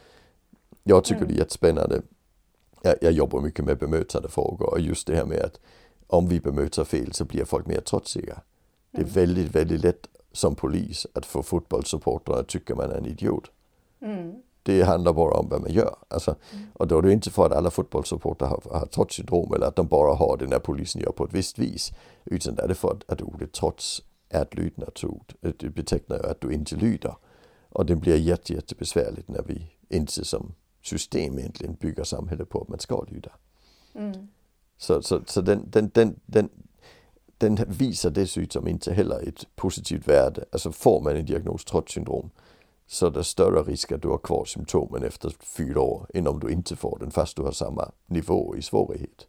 jag 0.85 1.05
tycker 1.05 1.17
Mm. 1.21 1.29
det 1.29 1.35
är 1.35 1.39
jättespännande. 1.39 2.03
Jag, 2.83 2.95
jag 3.01 3.13
jobbar 3.13 3.41
mycket 3.41 3.65
med 3.65 3.79
bemötande 3.79 4.29
frågor 4.29 4.71
och 4.71 4.81
just 4.81 5.07
det 5.07 5.17
här 5.17 5.25
med 5.25 5.41
att 5.43 5.61
om 6.07 6.29
vi 6.29 6.41
bemöter 6.41 6.85
fel 6.85 7.13
så 7.13 7.25
blir 7.25 7.45
folk 7.45 7.67
mer 7.67 7.81
trotsiga. 7.81 8.41
Det 8.91 8.99
är 8.99 9.03
Mm. 9.03 9.15
väldigt, 9.15 9.55
väldigt 9.55 9.85
lätt 9.85 10.09
som 10.33 10.55
polis 10.55 11.07
att 11.15 11.27
få 11.27 11.43
fotbollssupportrar 11.43 12.41
att 12.41 12.49
tycka 12.49 12.75
man 12.75 12.91
är 12.91 12.95
en 12.95 13.07
idiot. 13.07 13.51
Mm. 14.03 14.33
Det 14.63 14.83
handlar 14.83 15.13
bara 15.13 15.35
om 15.35 15.49
vad 15.49 15.61
man 15.61 15.73
gör. 15.73 15.97
Alltså, 16.09 16.35
och 16.73 16.89
då 16.89 16.99
är 16.99 17.03
det 17.03 17.13
inte 17.13 17.31
för 17.31 17.47
att 17.47 17.53
alla 17.53 17.71
fotbollssupportrar 17.71 18.49
har, 18.49 18.63
har 18.79 18.87
trotssyndrom 18.87 19.55
eller 19.55 19.67
att 19.67 19.77
de 19.77 19.87
bara 19.87 20.15
har 20.15 20.37
det 20.37 20.47
när 20.47 20.59
polisen 20.59 21.03
gör 21.03 21.13
på 21.13 21.25
ett 21.25 21.33
visst 21.33 21.59
vis. 21.59 21.93
Utan 22.25 22.55
det 22.55 22.63
är 22.63 22.75
för 22.75 22.91
att, 22.91 23.13
att 23.13 23.23
ordet 23.23 23.53
trots 23.53 24.03
är 24.29 24.43
ett 24.43 24.55
lydnadsord. 24.55 25.35
Det 25.41 25.69
betecknar 25.75 26.17
ju 26.17 26.27
att 26.31 26.41
du 26.41 26.53
inte 26.53 26.77
lyder. 26.77 27.15
Och 27.69 27.87
det 27.87 27.97
blir 27.97 28.17
jätte, 28.17 28.53
jättebesvärligt 28.55 29.29
när 29.29 29.43
vi 29.43 29.71
inte 29.89 30.25
som 30.25 30.55
system 30.83 31.39
egentligen 31.39 31.75
bygger 31.75 32.05
samhället 32.05 32.49
på 32.49 32.61
att 32.61 32.69
man 32.69 32.79
ska 32.79 33.05
lyda. 33.09 33.31
Mm. 33.95 34.29
Så, 34.77 35.03
så, 35.03 35.21
så 35.27 35.41
den, 35.41 35.71
den, 35.71 35.91
den, 35.95 36.21
den, 36.27 36.49
den 37.39 37.59
visar 37.69 38.11
dessutom 38.11 38.69
inte 38.69 38.93
heller 38.93 39.29
ett 39.29 39.47
positivt 39.57 40.09
värde. 40.09 40.45
Alltså 40.53 40.73
får 40.73 41.01
man 41.01 41.17
en 41.17 41.27
diagnos 41.27 41.65
trotssyndrom 41.65 42.31
så 42.87 43.07
är 43.07 43.11
det 43.11 43.25
större 43.25 43.63
risk 43.63 43.93
att 43.93 44.03
du 44.03 44.09
har 44.09 44.19
kvar 44.19 44.45
symptomen 44.45 45.03
efter 45.03 45.33
fyra 45.41 45.81
år 45.81 46.07
än 46.15 46.27
om 46.27 46.41
du 46.41 46.51
inte 46.51 46.77
får 46.77 46.99
den 47.01 47.11
fast 47.11 47.37
du 47.37 47.43
har 47.43 47.53
samma 47.53 47.93
nivå 48.07 48.57
i 48.57 48.63
svårighet. 48.63 49.27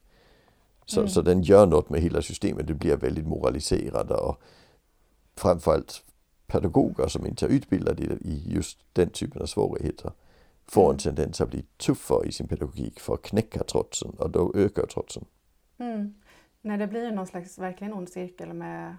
Så, 0.86 1.00
Mm. 1.00 1.10
så 1.10 1.22
den 1.22 1.42
gör 1.42 1.66
något 1.66 1.90
med 1.90 2.02
hela 2.02 2.22
systemet. 2.22 2.68
Det 2.68 2.74
blir 2.74 2.98
väldigt 2.98 3.28
moraliserande 3.28 4.14
och 4.14 4.42
framförallt 5.36 6.04
pedagoger 6.48 7.08
som 7.08 7.26
inte 7.26 7.46
är 7.46 7.50
utbildade 7.50 8.04
i, 8.04 8.06
i 8.06 8.54
just 8.54 8.78
den 8.94 9.10
typen 9.10 9.42
av 9.42 9.46
svårigheter 9.46 10.12
får 10.68 10.92
en 10.92 10.98
tendens 10.98 11.42
att 11.42 11.50
bli 11.50 11.65
tuffare 11.77 12.25
i 12.27 12.31
sin 12.31 12.48
pedagogik 12.48 13.00
för 13.00 13.13
att 13.13 13.21
knäcka 13.21 13.63
trotsen 13.63 14.10
och 14.19 14.30
då 14.30 14.51
ökar 14.56 14.86
trotsen. 14.86 15.25
Mm. 15.77 16.13
Nej, 16.62 16.77
det 16.77 16.88
blir 16.88 17.06
ju 17.06 17.12
någon 17.12 17.27
slags 17.27 17.57
verkligen 17.60 17.94
ond 17.94 18.10
cirkel 18.10 18.54
med 18.54 18.95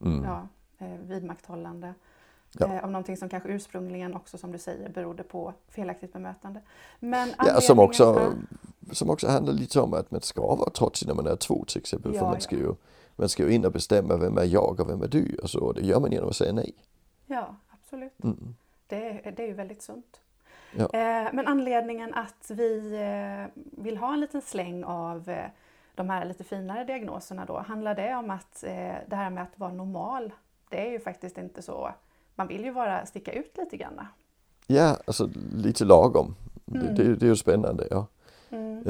Mm. 0.00 0.24
ja, 0.24 0.48
eh, 0.78 0.94
vidmakthållande 1.02 1.94
Ja. 2.58 2.66
eh, 2.74 2.84
av 2.84 2.90
någonting 2.90 3.16
som 3.16 3.28
kanske 3.28 3.48
ursprungligen 3.48 4.14
också 4.14 4.38
som 4.38 4.52
du 4.52 4.58
säger 4.58 4.88
berodde 4.88 5.22
på 5.22 5.54
felaktigt 5.68 6.12
bemötande. 6.12 6.60
Men 7.00 7.28
Ja, 7.38 7.60
som 7.60 7.78
också, 7.78 8.04
anledningen- 8.04 8.46
som 8.92 9.10
också 9.10 9.28
handlar 9.28 9.52
lite 9.52 9.80
om 9.80 9.94
att 9.94 10.10
man 10.10 10.20
ska 10.20 10.54
vara 10.56 10.70
trotsig 10.70 11.08
när 11.08 11.14
man 11.14 11.26
är 11.26 11.36
två 11.36 11.64
till 11.68 11.78
exempel. 11.80 12.14
Ja, 12.14 12.20
för 12.20 12.26
man 12.26 12.40
ska, 12.40 12.56
ju, 12.56 12.74
man 13.16 13.28
ska 13.28 13.42
ju 13.42 13.52
in 13.54 13.64
och 13.64 13.72
bestämma 13.72 14.16
vem 14.16 14.38
är 14.38 14.44
jag 14.44 14.80
och 14.80 14.88
vem 14.90 15.02
är 15.02 15.08
du 15.08 15.36
och 15.42 15.50
så. 15.50 15.60
Och 15.64 15.74
det 15.74 15.80
gör 15.82 16.00
man 16.00 16.12
genom 16.12 16.28
att 16.28 16.36
säga 16.36 16.52
nej. 16.52 16.74
Ja, 17.26 17.56
absolut. 17.70 18.24
Mm. 18.24 18.54
Det, 18.86 19.32
det 19.36 19.42
är 19.42 19.46
ju 19.46 19.54
väldigt 19.54 19.82
sunt. 19.82 20.20
Ja. 20.72 20.84
Eh, 20.84 21.28
men 21.32 21.46
anledningen 21.46 22.14
att 22.14 22.50
vi 22.50 22.94
eh, 22.94 23.62
vill 23.82 23.96
ha 23.96 24.12
en 24.12 24.20
liten 24.20 24.42
släng 24.42 24.84
av 24.84 25.28
eh, 25.28 25.44
de 25.94 26.10
här 26.10 26.24
lite 26.24 26.44
finare 26.44 26.84
diagnoserna 26.84 27.44
då, 27.44 27.58
handlar 27.58 27.94
det 27.94 28.14
om 28.14 28.30
att 28.30 28.64
det 29.06 29.16
här 29.16 29.30
med 29.30 29.42
att 29.42 29.58
vara 29.58 29.72
normal, 29.72 30.32
det 30.68 30.86
är 30.86 30.90
ju 30.90 31.00
faktiskt 31.00 31.38
inte 31.38 31.62
så. 31.62 31.90
Man 32.34 32.46
vill 32.48 32.64
ju 32.64 32.70
vara, 32.70 33.06
sticka 33.06 33.32
ut 33.32 33.56
lite 33.56 33.76
grann. 33.76 34.00
Ja, 34.66 34.96
alltså 35.06 35.28
lite 35.54 35.84
lagom. 35.84 36.34
Det, 36.64 36.78
Mm. 36.78 36.94
det, 36.94 37.14
det 37.16 37.26
är 37.26 37.28
ju 37.28 37.36
spännande. 37.36 37.86
Ja. 37.90 38.06
Mm, 38.50 38.82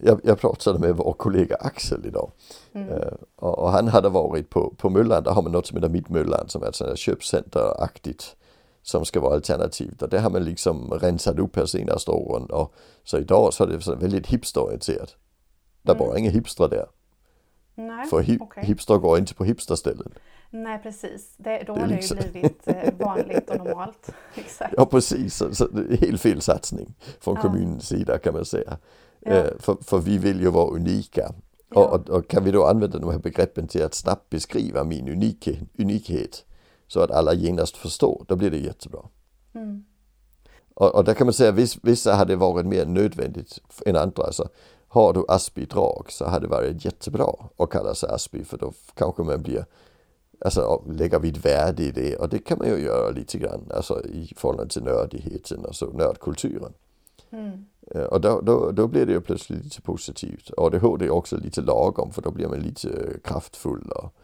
jag, 0.00 0.20
jag 0.24 0.38
pratade 0.40 0.78
med 0.78 0.96
vår 0.96 1.12
kollega 1.12 1.56
Axel 1.60 2.06
idag. 2.06 2.30
mm, 2.72 2.92
och, 3.36 3.58
och 3.58 3.70
han 3.70 3.88
hade 3.88 4.08
varit 4.08 4.50
på, 4.50 4.74
på 4.76 4.90
Möllan, 4.90 5.22
där 5.22 5.30
har 5.30 5.42
man 5.42 5.52
något 5.52 5.66
som 5.66 5.76
heter 5.76 5.88
Mittmöllan 5.88 6.48
som 6.48 6.62
är 6.62 6.68
ett 6.68 6.74
sånt 6.74 6.98
köpcenteraktigt 6.98 8.36
som 8.82 9.04
ska 9.04 9.20
vara 9.20 9.34
alternativt. 9.34 10.02
Och 10.02 10.08
det 10.08 10.20
har 10.20 10.30
man 10.30 10.44
liksom 10.44 10.90
rensat 10.90 11.38
upp 11.38 11.56
här 11.56 11.66
senaste 11.66 12.10
åren. 12.10 12.46
Och 12.50 12.74
så 13.04 13.18
idag 13.18 13.54
så 13.54 13.64
är 13.64 13.68
det 13.68 13.94
väldigt 13.96 14.26
hipsterorienterat. 14.26 15.16
Det 15.82 15.92
Mm. 15.92 16.06
bara 16.06 16.18
inga 16.18 16.30
hipstrar 16.30 16.68
där. 16.68 16.86
Nej, 17.74 18.06
För 18.06 18.22
hi- 18.22 18.38
okej. 18.40 18.64
hipstrar 18.64 18.98
går 18.98 19.18
inte 19.18 19.34
på 19.34 19.44
hipsterställen. 19.44 20.12
Nej, 20.50 20.78
precis. 20.82 21.34
Det, 21.36 21.62
då 21.66 21.74
Det 21.74 21.80
har 21.80 21.88
det 21.88 21.94
liksom- 21.94 22.18
ju 22.18 22.30
blivit 22.30 22.68
eh, 22.68 22.94
vanligt 22.98 23.50
och 23.50 23.56
normalt. 23.56 24.10
Exakt. 24.34 24.74
Ja 24.76 24.86
precis, 24.86 25.34
så, 25.36 25.54
så 25.54 25.68
helt 26.00 26.20
fel 26.20 26.40
satsning 26.40 26.94
från 27.20 27.34
Ja. 27.34 27.42
kommunens 27.42 27.88
sida 27.88 28.18
kan 28.18 28.34
man 28.34 28.44
säga. 28.44 28.78
Ja. 29.20 29.30
Eh, 29.32 29.50
för, 29.58 29.76
för 29.84 29.98
vi 29.98 30.18
vill 30.18 30.40
ju 30.40 30.50
vara 30.50 30.70
unika. 30.70 31.32
Ja. 31.74 31.84
Och, 31.84 31.92
och, 32.00 32.08
och 32.10 32.28
kan 32.28 32.44
vi 32.44 32.50
då 32.50 32.64
använda 32.66 32.98
de 32.98 33.10
här 33.10 33.18
begreppen 33.18 33.68
till 33.68 33.82
att 33.84 33.94
snabbt 33.94 34.30
beskriva 34.30 34.84
min 34.84 35.08
unike, 35.08 35.60
unikhet 35.78 36.44
så 36.92 37.00
att 37.00 37.10
alla 37.10 37.34
genast 37.34 37.76
förstår, 37.76 38.24
då 38.28 38.36
blir 38.36 38.50
det 38.50 38.58
jättebra. 38.58 39.00
Mm, 39.54 39.84
Och, 40.74 40.94
och 40.94 41.04
där 41.04 41.14
kan 41.14 41.26
man 41.26 41.34
säga 41.34 41.50
att 41.50 41.56
viss, 41.56 41.78
vissa 41.82 42.14
hade 42.14 42.36
varit 42.36 42.66
mer 42.66 42.86
nödvändigt 42.86 43.58
än 43.86 43.96
andra. 43.96 44.22
Alltså, 44.22 44.48
har 44.88 45.12
du 45.12 45.24
Aspi-drag 45.28 46.06
så 46.08 46.24
hade 46.24 46.46
det 46.46 46.50
varit 46.50 46.84
jättebra 46.84 47.34
att 47.56 47.70
kalla 47.70 47.94
sig 47.94 48.08
Aspi 48.10 48.44
för 48.44 48.58
då 48.58 48.72
kanske 48.94 49.22
man 49.22 49.42
blir 49.42 49.66
Alltså 50.44 50.82
lägger 50.86 51.18
vi 51.18 51.28
ett 51.28 51.44
värde 51.44 51.82
i 51.82 51.90
det 51.90 52.16
och 52.16 52.28
det 52.28 52.38
kan 52.38 52.58
man 52.58 52.68
ju 52.68 52.78
göra 52.78 53.10
lite 53.10 53.38
grann 53.38 53.70
alltså, 53.74 54.04
i 54.06 54.32
förhållande 54.36 54.72
till 54.72 54.82
nördigheten 54.82 55.64
och 55.64 55.74
så 55.76 55.86
nördkulturen. 55.92 56.72
mm, 57.30 57.64
Eh, 57.94 58.02
Och 58.02 58.20
då, 58.20 58.40
då, 58.40 58.70
då 58.70 58.86
blir 58.86 59.06
det 59.06 59.12
ju 59.12 59.20
plötsligt 59.20 59.64
lite 59.64 59.82
positivt. 59.82 60.50
ADHD 60.56 61.04
är 61.04 61.10
också 61.10 61.36
lite 61.36 61.60
lagom 61.60 62.12
för 62.12 62.22
då 62.22 62.30
blir 62.30 62.48
man 62.48 62.58
lite 62.60 62.88
kraftfull 63.24 63.90
och, 63.90 64.14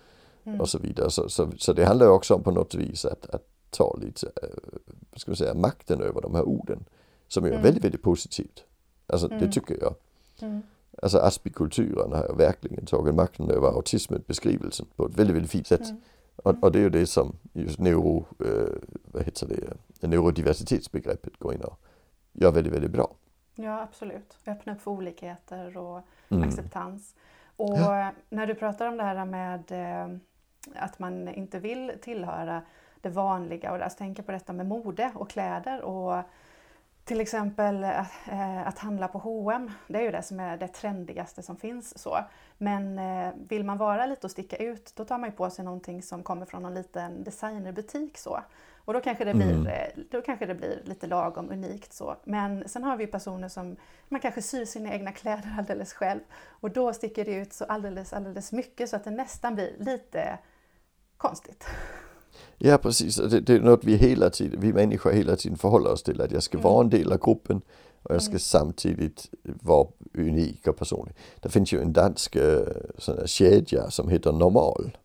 mm. 0.48 0.60
och 0.60 0.68
så 0.68 0.78
vidare. 0.78 1.10
Så, 1.10 1.28
så, 1.28 1.50
så 1.56 1.72
det 1.72 1.84
handlar 1.84 2.08
också 2.08 2.34
om 2.34 2.42
på 2.42 2.50
något 2.50 2.74
vis 2.74 3.04
att, 3.04 3.30
att 3.30 3.46
ta 3.70 3.96
lite, 4.00 4.26
eh, 4.26 4.48
vad 5.10 5.20
ska 5.20 5.30
man 5.30 5.36
säga, 5.36 5.54
makten 5.54 6.00
över 6.00 6.20
de 6.20 6.34
här 6.34 6.42
orden. 6.42 6.84
Som 7.28 7.44
är 7.44 7.48
Mm. 7.48 7.62
väldigt, 7.62 7.84
väldigt 7.84 8.02
positivt. 8.02 8.64
Alltså 9.06 9.28
det 9.28 9.34
Mm. 9.34 9.50
tycker 9.50 9.78
jag. 9.80 9.94
Mm. 10.40 10.62
Alltså 11.02 11.18
Aspikulturen 11.18 12.12
har 12.12 12.34
verkligen 12.34 12.86
tagit 12.86 13.14
makten 13.14 13.50
över 13.50 13.68
autismbeskrivelsen 13.68 14.86
på 14.96 15.06
ett 15.06 15.18
väldigt, 15.18 15.36
väldigt 15.36 15.50
fint 15.52 15.66
sätt. 15.66 15.84
Mm. 15.84 16.00
Och, 16.36 16.62
och, 16.62 16.72
det 16.72 16.78
är 16.78 16.82
ju 16.82 16.90
det 16.90 17.06
som 17.06 17.36
just 17.52 17.78
neuro, 17.78 18.26
eh, 18.44 18.74
vad 19.12 19.22
heter 19.24 19.46
det, 19.46 20.08
neurodiversitetsbegreppet 20.08 21.38
går 21.38 21.54
in 21.54 21.60
och 21.60 21.78
gör 22.32 22.52
väldigt, 22.52 22.72
väldigt 22.72 22.90
bra. 22.90 23.14
Ja, 23.54 23.82
absolut. 23.82 24.38
Öppna 24.46 24.72
upp 24.74 24.80
för 24.80 24.90
olikheter 24.90 25.76
och 25.76 26.00
mm. 26.28 26.48
acceptans. 26.48 27.14
Och 27.56 27.78
ja. 27.78 28.12
när 28.30 28.46
du 28.46 28.54
pratar 28.54 28.86
om 28.86 28.96
det 28.96 29.02
här 29.02 29.24
med 29.24 29.72
eh, 29.72 30.16
att 30.74 30.98
man 30.98 31.28
inte 31.28 31.58
vill 31.58 31.92
tillhöra 32.02 32.62
det 33.00 33.08
vanliga. 33.08 33.72
Och 33.72 33.82
alltså 33.82 33.98
tänka 33.98 34.22
på 34.22 34.32
detta 34.32 34.52
med 34.52 34.66
mode 34.66 35.12
och 35.14 35.30
kläder 35.30 35.82
och 35.82 36.22
till 37.08 37.20
exempel 37.20 37.84
att, 37.84 38.28
eh, 38.28 38.66
att 38.68 38.78
handla 38.78 39.08
på 39.08 39.18
H&M, 39.18 39.70
det 39.86 39.98
är 39.98 40.02
ju 40.02 40.10
det 40.10 40.22
som 40.22 40.40
är 40.40 40.56
det 40.56 40.68
trendigaste 40.68 41.42
som 41.42 41.56
finns. 41.56 41.98
så. 41.98 42.18
Men 42.58 42.98
eh, 42.98 43.34
vill 43.48 43.64
man 43.64 43.78
vara 43.78 44.06
lite 44.06 44.26
och 44.26 44.30
sticka 44.30 44.56
ut, 44.56 44.92
då 44.96 45.04
tar 45.04 45.18
man 45.18 45.28
ju 45.28 45.36
på 45.36 45.50
sig 45.50 45.64
någonting 45.64 46.02
som 46.02 46.22
kommer 46.22 46.46
från 46.46 46.62
någon 46.62 46.74
liten 46.74 47.24
designerbutik. 47.24 48.18
så. 48.18 48.40
Och 48.76 48.94
då 48.94 49.00
kanske, 49.00 49.24
det 49.24 49.34
blir, 49.34 49.54
mm. 49.54 50.06
Då 50.10 50.22
kanske 50.22 50.46
det 50.46 50.54
blir 50.54 50.82
lite 50.84 51.06
lagom 51.06 51.50
unikt. 51.50 51.92
så. 51.92 52.16
Men 52.24 52.68
sen 52.68 52.84
har 52.84 52.96
vi 52.96 53.06
personer 53.06 53.48
som 53.48 53.76
man 54.08 54.20
kanske 54.20 54.42
syr 54.42 54.64
sina 54.64 54.92
egna 54.92 55.12
kläder 55.12 55.54
alldeles 55.58 55.92
själv. 55.92 56.20
Och 56.48 56.70
då 56.70 56.92
sticker 56.92 57.24
det 57.24 57.34
ut 57.34 57.52
så 57.52 57.64
alldeles, 57.64 58.12
alldeles 58.12 58.52
mycket 58.52 58.90
så 58.90 58.96
att 58.96 59.04
det 59.04 59.10
nästan 59.10 59.54
blir 59.54 59.76
lite 59.78 60.38
konstigt. 61.16 61.66
Ja 62.58 62.78
precis, 62.78 63.16
det, 63.16 63.40
det 63.40 63.54
är 63.54 63.60
något 63.60 63.84
vi 63.84 63.96
hela 63.96 64.30
tiden, 64.30 64.60
vi 64.60 64.72
människor 64.72 65.10
hela 65.10 65.36
tiden 65.36 65.58
förhåller 65.58 65.92
oss 65.92 66.02
till. 66.02 66.20
Att 66.20 66.32
jag 66.32 66.42
ska 66.42 66.58
mm. 66.58 66.70
vara 66.70 66.84
en 66.84 66.90
del 66.90 67.12
av 67.12 67.18
gruppen 67.18 67.60
och 68.02 68.14
jag 68.14 68.22
ska 68.22 68.30
mm. 68.30 68.38
samtidigt 68.38 69.30
vara 69.42 69.88
unik 70.14 70.66
och 70.66 70.76
personlig. 70.76 71.14
Det 71.40 71.48
finns 71.48 71.72
ju 71.72 71.80
en 71.80 71.92
dansk 71.92 72.36
uh, 72.36 72.58
sån 72.98 73.26
kedja 73.26 73.90
som 73.90 74.08
heter 74.08 74.32
Normal. 74.32 74.96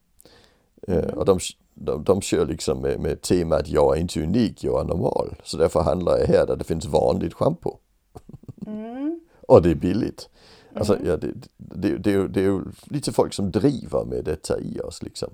Uh, 0.89 0.98
och 0.98 1.25
de, 1.25 1.39
de, 1.74 2.03
de 2.03 2.22
kör 2.22 2.45
liksom 2.45 2.81
med, 2.81 3.00
med 3.00 3.22
temat 3.22 3.67
jag 3.67 3.98
är 3.98 4.01
inte 4.01 4.24
unik, 4.24 4.63
jag 4.63 4.79
är 4.81 4.86
normal. 4.86 5.36
Så 5.43 5.57
därför 5.57 5.81
handlar 5.81 6.17
jag 6.17 6.27
här 6.27 6.48
där 6.48 6.55
det 6.55 6.63
finns 6.63 6.86
vanligt 6.86 7.33
schampo. 7.33 7.77
Mm. 8.67 9.19
och 9.48 9.62
det 9.62 9.72
är 9.72 9.75
billigt. 9.75 10.29
Alltså, 10.75 10.95
mm. 10.95 11.07
ja, 11.07 11.17
det, 11.17 11.33
det, 11.57 11.98
det, 11.98 12.27
det, 12.27 12.39
är 12.39 12.43
ju 12.43 12.62
lite 12.83 13.12
folk 13.12 13.33
som 13.33 13.51
driver 13.51 14.05
med 14.05 14.25
detta 14.25 14.60
i 14.60 14.79
oss 14.79 15.03
liksom. 15.03 15.29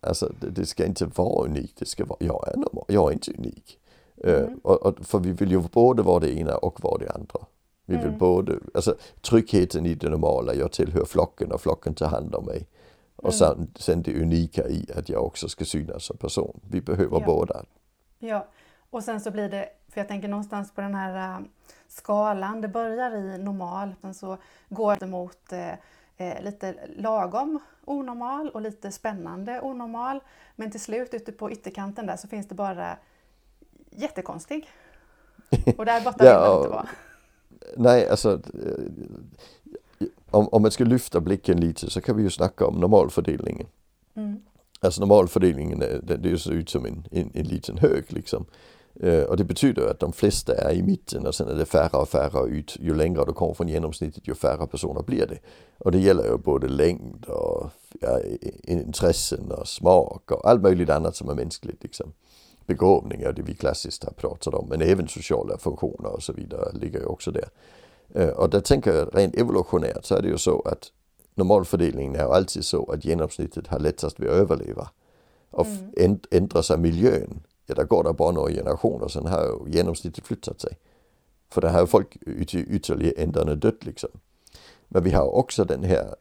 Alltså 0.00 0.32
det, 0.40 0.50
det, 0.50 0.66
ska 0.66 0.86
inte 0.86 1.04
vara 1.04 1.44
unikt, 1.44 1.76
det 1.78 1.86
ska 1.86 2.04
vara, 2.04 2.18
jag 2.20 2.48
är 2.48 2.56
normal, 2.56 2.84
jag 2.88 3.08
är 3.08 3.12
inte 3.12 3.32
unik. 3.32 3.78
Eh, 4.24 4.34
mm. 4.34 4.52
Uh, 4.52 4.58
och, 4.62 4.86
och, 4.86 5.06
för 5.06 5.18
vi 5.18 5.32
vill 5.32 5.50
ju 5.50 5.60
både 5.60 6.02
vara 6.02 6.20
det 6.20 6.38
ena 6.38 6.56
och 6.56 6.82
vara 6.82 6.98
det 6.98 7.10
andra. 7.10 7.40
Vi 7.86 7.96
vill 7.96 8.06
mm. 8.06 8.18
både, 8.18 8.58
alltså 8.74 8.94
tryggheten 9.20 9.86
i 9.86 9.94
det 9.94 10.08
normala, 10.08 10.54
jag 10.54 10.72
tillhör 10.72 11.04
flocken 11.04 11.52
och 11.52 11.60
flocken 11.60 11.94
tar 11.94 12.08
hand 12.08 12.34
om 12.34 12.44
mig. 12.44 12.66
Och 13.16 13.34
sen, 13.34 13.52
mm. 13.52 13.68
sen 13.76 14.02
det 14.02 14.22
unika 14.22 14.68
i 14.68 14.86
att 14.96 15.08
jag 15.08 15.24
också 15.24 15.48
ska 15.48 15.64
synas 15.64 16.04
som 16.04 16.16
person. 16.16 16.60
Vi 16.70 16.80
behöver 16.80 17.20
ja. 17.20 17.26
båda. 17.26 17.64
Ja, 18.18 18.46
och 18.90 19.04
sen 19.04 19.20
så 19.20 19.30
blir 19.30 19.48
det, 19.48 19.68
för 19.88 20.00
jag 20.00 20.08
tänker 20.08 20.28
någonstans 20.28 20.74
på 20.74 20.80
den 20.80 20.94
här 20.94 21.40
uh, 21.40 21.46
skalan, 21.88 22.60
det 22.60 22.68
börjar 22.68 23.16
i 23.16 23.38
normal, 23.38 23.94
men 24.00 24.14
så 24.14 24.36
går 24.68 24.96
det 24.96 25.06
mot 25.06 25.52
uh, 25.52 25.72
eh, 26.20 26.42
lite 26.42 26.74
lagom 26.96 27.58
onormal 27.84 28.50
och 28.50 28.60
lite 28.60 28.92
spännande 28.92 29.60
onormal. 29.60 30.20
Men 30.56 30.70
till 30.70 30.80
slut 30.80 31.14
ute 31.14 31.32
på 31.32 31.50
ytterkanten 31.50 32.06
där 32.06 32.16
så 32.16 32.28
finns 32.28 32.48
det 32.48 32.54
bara 32.54 32.96
jättekonstig. 33.90 34.68
Och 35.78 35.84
där 35.84 36.04
borta 36.04 36.24
vill 36.24 36.32
man 36.32 36.56
inte 36.56 36.68
vara. 36.68 36.88
Nej, 37.76 38.08
alltså 38.08 38.32
eh, 38.32 40.06
om, 40.30 40.48
om 40.48 40.62
man 40.62 40.70
ska 40.70 40.84
lyfta 40.84 41.20
blicken 41.20 41.60
lite 41.60 41.90
så 41.90 42.00
kan 42.00 42.16
vi 42.16 42.22
ju 42.22 42.30
snacka 42.30 42.66
om 42.66 42.80
normalfördelningen. 42.80 43.66
Mm. 44.14 44.42
Alltså 44.80 45.00
normalfördelningen, 45.00 45.78
det, 45.78 46.16
det 46.16 46.38
ser 46.38 46.52
ut 46.52 46.68
som 46.68 46.86
en, 46.86 47.04
en, 47.10 47.30
en 47.34 47.46
liten 47.46 47.78
hög 47.78 48.04
liksom. 48.08 48.46
Uh, 49.04 49.22
och 49.22 49.36
det 49.36 49.44
betyder 49.44 49.90
att 49.90 50.00
de 50.00 50.12
flesta 50.12 50.54
är 50.54 50.74
i 50.74 50.82
mitten 50.82 51.26
och 51.26 51.34
sen 51.34 51.48
är 51.48 51.54
det 51.54 51.64
färre 51.64 51.98
och 51.98 52.08
färre 52.08 52.48
ut. 52.48 52.76
Ju 52.80 52.94
längre 52.94 53.24
du 53.24 53.32
kommer 53.32 53.54
från 53.54 53.68
genomsnittet 53.68 54.28
ju 54.28 54.34
färre 54.34 54.66
personer 54.66 55.02
blir 55.02 55.26
det. 55.26 55.38
Och 55.78 55.92
det 55.92 55.98
gäller 55.98 56.24
ju 56.24 56.38
både 56.38 56.68
längd 56.68 57.24
och 57.24 57.70
ja, 58.00 58.20
intressen 58.62 59.52
och 59.52 59.68
smak 59.68 60.30
och 60.30 60.48
allt 60.48 60.62
möjligt 60.62 60.90
annat 60.90 61.16
som 61.16 61.28
är 61.28 61.34
mänskligt. 61.34 61.82
Liksom. 61.82 62.12
Begåvning 62.66 63.22
är 63.22 63.32
det 63.32 63.42
vi 63.42 63.54
klassiskt 63.54 64.04
har 64.04 64.12
pratat 64.12 64.54
om 64.54 64.68
men 64.68 64.82
även 64.82 65.08
sociala 65.08 65.58
funktioner 65.58 66.12
och 66.12 66.22
så 66.22 66.32
vidare 66.32 66.72
ligger 66.72 67.00
ju 67.00 67.06
också 67.06 67.30
där. 67.30 67.48
Uh, 68.16 68.28
och 68.28 68.50
där 68.50 68.60
tänker 68.60 68.94
jag 68.94 69.08
rent 69.16 69.36
evolutionärt 69.36 70.04
så 70.04 70.14
är 70.14 70.22
det 70.22 70.28
ju 70.28 70.38
så 70.38 70.60
att 70.60 70.92
normalfördelningen 71.34 72.14
är 72.14 72.24
ju 72.24 72.32
alltid 72.32 72.64
så 72.64 72.92
att 72.92 73.04
genomsnittet 73.04 73.66
har 73.66 73.78
lättast 73.78 74.20
att 74.20 74.26
överleva. 74.26 74.90
Och 75.50 75.66
mm. 75.96 76.18
ändrar 76.30 76.62
sig 76.62 76.78
miljön 76.78 77.40
ja 77.70 77.74
där 77.74 77.84
går 77.84 78.04
det 78.04 78.12
bara 78.12 78.30
några 78.30 78.52
generationer 78.52 79.08
sen 79.08 79.26
har 79.26 79.68
genomsnittet 79.68 80.26
flyttat 80.26 80.60
sig. 80.60 80.78
För 81.48 81.60
det 81.60 81.68
har 81.70 81.86
folk 81.86 82.16
ut 82.20 82.54
i 82.54 82.58
ytterligare 82.58 83.22
ändarna 83.22 83.54
dött 83.54 83.84
liksom. 83.84 84.10
Men 84.88 85.02
vi 85.02 85.10
har 85.10 85.26
också 85.26 85.64
den 85.64 85.84
här 85.84 86.14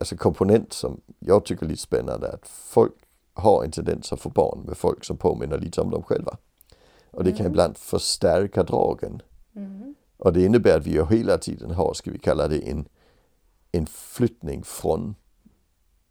alltså 0.00 0.16
komponent 0.16 0.72
som 0.72 1.00
jag 1.18 1.44
tycker 1.44 1.64
är 1.66 1.70
lite 1.70 1.82
spännande 1.82 2.32
att 2.32 2.48
folk 2.48 2.92
har 3.34 3.64
en 3.64 3.70
tendens 3.70 4.12
att 4.12 4.20
få 4.20 4.28
barn 4.28 4.62
med 4.66 4.76
folk 4.76 5.04
som 5.04 5.16
påminner 5.16 5.58
lite 5.58 5.80
om 5.80 5.90
dem 5.90 6.02
själva. 6.02 6.36
Och 7.10 7.24
det 7.24 7.30
kan 7.30 7.40
mm. 7.40 7.52
ibland 7.52 7.76
förstärka 7.76 8.62
dragen. 8.62 9.22
Mm. 9.56 9.94
Och 10.16 10.32
det 10.32 10.44
innebär 10.44 10.76
att 10.76 10.86
vi 10.86 11.16
hela 11.16 11.38
tiden 11.38 11.70
har, 11.70 11.94
ska 11.94 12.10
vi 12.10 12.18
kalla 12.18 12.48
det 12.48 12.70
en, 12.70 12.88
en 13.72 13.86
flyttning 13.86 14.64
från 14.64 15.14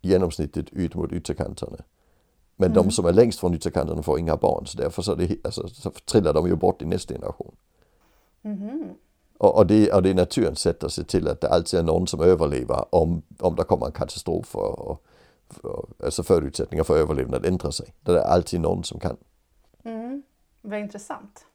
genomsnittet 0.01 0.69
ut 0.69 0.95
mot 0.95 1.11
ytterkanterna. 1.11 1.77
Men 2.55 2.71
mm. 2.71 2.83
de 2.83 2.91
som 2.91 3.05
är 3.05 3.13
längst 3.13 3.39
från 3.39 3.53
ytterkanten 3.53 4.03
får 4.03 4.19
inga 4.19 4.35
barn 4.35 4.65
så 4.67 4.77
därför 4.77 5.01
så, 5.01 5.15
det, 5.15 5.45
alltså, 5.45 5.67
så 5.67 5.91
trillar 5.91 6.33
de 6.33 6.47
ju 6.47 6.55
bort 6.55 6.81
i 6.81 6.85
nästa 6.85 7.13
generation. 7.13 7.55
Mm. 8.43 8.89
Och, 9.37 9.57
och, 9.57 9.67
det, 9.67 9.91
och 9.91 10.03
det 10.03 10.09
är 10.09 10.13
naturens 10.13 10.59
sätt 10.59 10.83
att 10.83 10.93
se 10.93 11.03
till 11.03 11.27
att 11.27 11.41
det 11.41 11.49
alltid 11.49 11.79
är 11.79 11.83
någon 11.83 12.07
som 12.07 12.21
överlever 12.21 12.95
om, 12.95 13.21
om 13.39 13.55
det 13.55 13.63
kommer 13.63 13.85
en 13.85 13.91
katastrof 13.91 14.55
och, 14.55 14.79
och, 14.79 15.03
och 15.63 15.89
alltså 16.03 16.23
förutsättningar 16.23 16.83
för 16.83 16.97
överlevnad 16.97 17.45
ändrar 17.45 17.71
sig. 17.71 17.93
Det 18.01 18.11
är 18.11 18.23
alltid 18.23 18.59
någon 18.59 18.83
som 18.83 18.99
kan. 18.99 19.17
Mm. 19.83 20.23
Vad 20.61 20.79
intressant. 20.79 21.45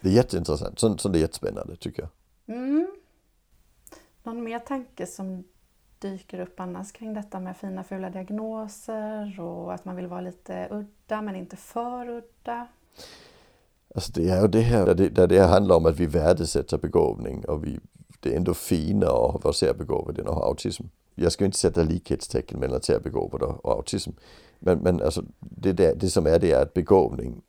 Det 0.00 0.08
är 0.08 0.12
jätteintressant, 0.12 0.78
så, 0.78 0.98
så 0.98 1.08
det 1.08 1.18
är 1.18 1.20
jättespännande 1.20 1.76
tycker 1.76 2.02
jag. 2.02 2.56
Mm. 2.56 2.86
Någon 4.22 4.44
mer 4.44 4.58
tanke 4.58 5.06
som 5.06 5.44
dyker 6.02 6.40
upp 6.40 6.60
annars 6.60 6.92
kring 6.92 7.14
detta 7.14 7.40
med 7.40 7.56
fina 7.56 7.84
fula 7.84 8.10
diagnoser 8.10 9.40
och 9.40 9.74
att 9.74 9.84
man 9.84 9.96
vill 9.96 10.06
vara 10.06 10.20
lite 10.20 10.68
udda 10.70 11.22
men 11.22 11.36
inte 11.36 11.56
för 11.56 12.08
udda? 12.08 12.66
Alltså 13.94 14.12
det 14.12 14.28
är 14.28 14.42
ju 14.42 14.48
det 14.48 14.60
här 14.60 14.86
där 14.86 14.94
det, 14.94 15.08
där 15.08 15.26
det 15.26 15.40
handlar 15.40 15.76
om 15.76 15.86
att 15.86 16.00
vi 16.00 16.06
värdesätter 16.06 16.78
begåvning 16.78 17.44
och 17.44 17.64
vi, 17.64 17.80
det 18.20 18.32
är 18.32 18.36
ändå 18.36 18.54
finare 18.54 19.36
att 19.36 19.44
vara 19.44 19.54
särbegåvad 19.54 20.18
än 20.18 20.28
att 20.28 20.34
ha 20.34 20.44
autism. 20.44 20.82
Jag 21.14 21.32
ska 21.32 21.44
inte 21.44 21.58
sätta 21.58 21.82
likhetstecken 21.82 22.60
mellan 22.60 22.82
särbegåvad 22.82 23.42
och 23.42 23.72
autism. 23.72 24.10
Men, 24.58 24.78
men 24.78 25.02
alltså 25.02 25.24
det, 25.40 25.72
där, 25.72 25.94
det 25.94 26.10
som 26.10 26.26
är 26.26 26.38
det 26.38 26.52
är 26.52 26.62
att 26.62 26.74
begåvning 26.74 27.42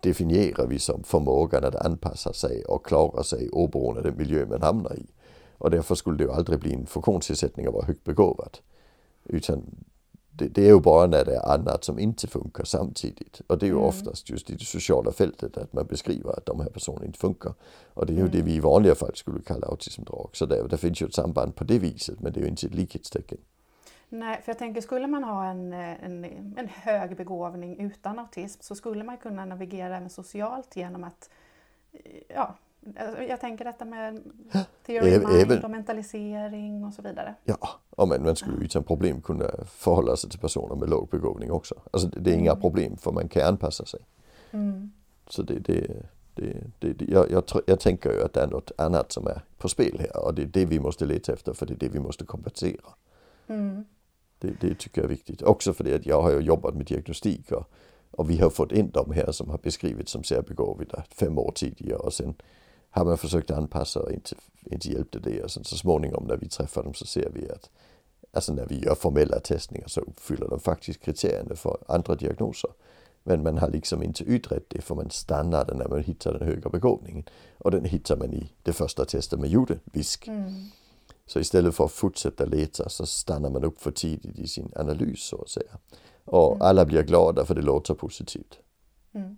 definierar 0.00 0.66
vi 0.66 0.78
som 0.78 1.02
förmågan 1.02 1.64
att 1.64 1.86
anpassa 1.86 2.32
sig 2.32 2.64
och 2.64 2.86
klara 2.86 3.22
sig 3.22 3.48
oberoende 3.50 4.00
av 4.00 4.06
den 4.06 4.16
miljö 4.16 4.46
man 4.46 4.62
hamnar 4.62 4.94
i. 4.94 5.06
Och 5.58 5.70
därför 5.70 5.94
skulle 5.94 6.18
det 6.18 6.24
ju 6.24 6.32
aldrig 6.32 6.60
bli 6.60 6.74
en 6.74 6.86
funktionsnedsättning 6.86 7.66
att 7.66 7.74
vara 7.74 7.86
högt 7.86 8.04
begåvad. 8.04 8.58
Utan 9.24 9.84
det, 10.30 10.48
det, 10.48 10.62
är 10.62 10.74
ju 10.74 10.80
bara 10.80 11.06
när 11.06 11.24
det 11.24 11.36
är 11.36 11.52
annat 11.54 11.84
som 11.84 11.98
inte 11.98 12.26
funkar 12.26 12.64
samtidigt. 12.64 13.40
Och 13.46 13.58
det 13.58 13.66
är 13.66 13.68
ju 13.68 13.72
mm. 13.72 13.84
oftast 13.84 14.30
just 14.30 14.50
i 14.50 14.54
det 14.54 14.64
sociala 14.64 15.12
fältet 15.12 15.56
att 15.56 15.72
man 15.72 15.86
beskriver 15.86 16.30
att 16.30 16.46
de 16.46 16.60
här 16.60 16.68
personerna 16.68 17.04
inte 17.04 17.18
funkar. 17.18 17.54
Och 17.94 18.06
det 18.06 18.12
är 18.12 18.14
ju 18.14 18.20
mm. 18.20 18.32
det 18.32 18.42
vi 18.42 18.54
i 18.54 18.60
vanliga 18.60 18.94
fall 18.94 19.14
skulle 19.14 19.40
kalla 19.40 19.66
autismdrag. 19.66 20.30
Så 20.32 20.46
det, 20.46 20.68
det 20.68 20.76
finns 20.76 21.02
ju 21.02 21.06
ett 21.06 21.14
samband 21.14 21.56
på 21.56 21.64
det 21.64 21.78
viset 21.78 22.20
men 22.20 22.32
det 22.32 22.40
är 22.40 22.42
ju 22.42 22.48
inte 22.48 22.66
ett 22.66 22.74
likhetstecken. 22.74 23.38
Nej, 24.08 24.42
för 24.42 24.50
jag 24.50 24.58
tänker 24.58 24.80
skulle 24.80 25.06
man 25.06 25.24
ha 25.24 25.46
en, 25.46 25.72
en, 25.72 26.24
en 26.56 26.68
hög 26.68 27.16
begåvning 27.16 27.80
utan 27.80 28.18
autism 28.18 28.60
så 28.62 28.74
skulle 28.74 29.04
man 29.04 29.16
kunna 29.16 29.44
navigera 29.44 29.96
även 29.96 30.10
socialt 30.10 30.76
genom 30.76 31.04
att 31.04 31.30
ja, 32.28 32.56
jag 33.28 33.40
tänker 33.40 33.64
detta 33.64 33.84
med 33.84 34.22
theory 34.86 35.18
of 35.18 35.48
mind 35.48 35.64
och 35.64 35.70
mentalisering 35.70 36.84
och 36.84 36.94
så 36.94 37.02
vidare. 37.02 37.34
Ja, 37.44 38.06
men 38.08 38.22
man 38.22 38.36
skulle 38.36 38.64
utan 38.64 38.84
problem 38.84 39.20
kunna 39.20 39.50
förhålla 39.66 40.16
sig 40.16 40.30
till 40.30 40.40
personer 40.40 40.76
med 40.76 40.90
låg 40.90 41.08
begåvning 41.08 41.52
också. 41.52 41.74
Alltså 41.90 42.08
det 42.08 42.30
är 42.30 42.34
mm. 42.34 42.40
inga 42.40 42.56
problem 42.56 42.96
för 42.96 43.12
man 43.12 43.28
kan 43.28 43.42
anpassa 43.42 43.84
sig. 43.84 44.00
Mm. 44.50 44.92
Så 45.28 45.42
det, 45.42 45.58
det, 45.58 46.06
det, 46.34 46.62
det, 46.78 47.04
jag, 47.08 47.30
jag, 47.30 47.44
jag 47.66 47.80
tänker 47.80 48.12
ju 48.12 48.22
att 48.22 48.32
det 48.32 48.40
är 48.40 48.46
något 48.46 48.70
annat 48.78 49.12
som 49.12 49.26
är 49.26 49.42
på 49.58 49.68
spel 49.68 49.98
här 50.00 50.24
och 50.24 50.34
det 50.34 50.42
är 50.42 50.46
det 50.46 50.64
vi 50.64 50.80
måste 50.80 51.06
leta 51.06 51.32
efter 51.32 51.52
för 51.52 51.66
det 51.66 51.74
är 51.74 51.78
det 51.78 51.88
vi 51.88 52.00
måste 52.00 52.24
kompensera. 52.24 52.86
Mm. 53.46 53.84
Det, 54.38 54.60
det 54.60 54.74
tycker 54.74 55.00
jag 55.00 55.04
är 55.04 55.14
viktigt. 55.14 55.42
Också 55.42 55.72
för 55.72 55.84
det 55.84 55.94
att 55.94 56.06
jag 56.06 56.22
har 56.22 56.30
ju 56.30 56.40
jobbat 56.40 56.74
med 56.74 56.86
diagnostik 56.86 57.52
och, 57.52 57.64
och 58.10 58.30
vi 58.30 58.38
har 58.38 58.50
fått 58.50 58.72
in 58.72 58.90
de 58.90 59.12
här 59.12 59.32
som 59.32 59.50
har 59.50 59.58
beskrivits 59.58 60.12
som 60.12 60.24
särbegåvade 60.24 61.04
fem 61.10 61.38
år 61.38 61.52
tidigare 61.54 61.98
och 61.98 62.12
sen 62.12 62.34
har 62.96 63.04
man 63.04 63.18
försökt 63.18 63.50
anpassa 63.50 64.00
och 64.00 64.12
inte, 64.12 64.34
inte 64.64 64.88
hjälpte 64.88 65.18
det. 65.18 65.42
Och 65.42 65.50
sen 65.50 65.64
så 65.64 65.76
småningom 65.76 66.24
när 66.24 66.36
vi 66.36 66.48
träffar 66.48 66.82
dem 66.82 66.94
så 66.94 67.06
ser 67.06 67.30
vi 67.34 67.50
att 67.50 67.70
alltså 68.32 68.52
när 68.52 68.66
vi 68.66 68.84
gör 68.84 68.94
formella 68.94 69.40
testningar 69.40 69.88
så 69.88 70.00
uppfyller 70.00 70.48
de 70.48 70.60
faktiskt 70.60 71.00
kriterierna 71.00 71.56
för 71.56 71.78
andra 71.88 72.14
diagnoser. 72.14 72.70
Men 73.22 73.42
man 73.42 73.58
har 73.58 73.70
liksom 73.70 74.02
inte 74.02 74.24
utrett 74.24 74.64
det 74.68 74.80
för 74.80 74.94
man 74.94 75.10
stannar 75.10 75.74
när 75.74 75.88
man 75.88 76.02
hittar 76.02 76.32
den 76.32 76.48
högre 76.48 76.70
begåvningen. 76.70 77.24
Och 77.58 77.70
den 77.70 77.84
hittar 77.84 78.16
man 78.16 78.32
i 78.34 78.52
det 78.62 78.72
första 78.72 79.04
testet 79.04 79.40
man 79.40 79.48
gjorde, 79.50 79.78
VISK. 79.84 80.28
Mm. 80.28 80.52
Så 81.26 81.40
istället 81.40 81.74
för 81.74 81.84
att 81.84 81.92
fortsätta 81.92 82.44
leta 82.44 82.88
så 82.88 83.06
stannar 83.06 83.50
man 83.50 83.64
upp 83.64 83.80
för 83.80 83.90
tidigt 83.90 84.38
i 84.38 84.48
sin 84.48 84.72
analys 84.76 85.20
så 85.22 85.42
att 85.42 85.48
säga. 85.48 85.78
Och 86.24 86.52
Mm. 86.52 86.62
alla 86.62 86.84
blir 86.84 87.02
glada 87.02 87.44
för 87.44 87.54
det 87.54 87.62
låter 87.62 87.94
positivt. 87.94 88.58
Mm. 89.12 89.36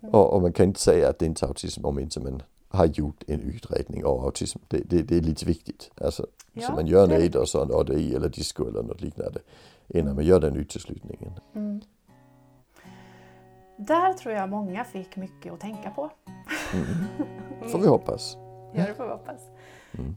Och, 0.00 0.32
och 0.32 0.42
man 0.42 0.52
kan 0.52 0.66
inte 0.66 0.80
säga 0.80 1.08
att 1.08 1.18
det 1.18 1.26
inte 1.26 1.46
är 1.46 1.48
autism 1.48 1.84
om 1.84 1.98
inte 1.98 2.20
man 2.20 2.42
har 2.68 2.86
gjort 2.86 3.22
en 3.26 3.40
utredning 3.40 4.04
av 4.04 4.24
autism. 4.24 4.58
Det, 4.68 4.78
det, 4.78 5.02
det 5.02 5.16
är 5.16 5.20
lite 5.20 5.46
viktigt. 5.46 5.90
Alltså, 6.00 6.26
Ja, 6.52 6.66
så 6.66 6.72
man 6.72 6.86
gör 6.86 7.04
en 7.04 7.10
AID 7.10 7.36
och 7.36 7.48
så 7.48 7.62
en 7.62 7.74
ADI 7.74 8.14
eller 8.14 8.28
disco 8.28 8.68
eller 8.68 8.82
något 8.82 9.00
liknande 9.00 9.40
innan 9.88 10.14
man 10.14 10.24
gör 10.24 10.40
den 10.40 10.56
uteslutningen. 10.56 11.32
Mm. 11.54 11.80
Där 13.76 14.12
tror 14.12 14.34
jag 14.34 14.48
många 14.48 14.84
fick 14.84 15.16
mycket 15.16 15.52
att 15.52 15.60
tänka 15.60 15.90
på. 15.90 16.10
Mm. 16.72 16.86
Får 17.70 17.78
vi 17.78 17.86
hoppas. 17.86 18.36
Ja, 18.74 18.86
det 18.86 18.94
får 18.94 19.04
vi 19.04 19.10
hoppas. 19.10 19.40
Mm. 19.98 20.14